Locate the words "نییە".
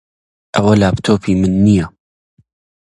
1.65-1.85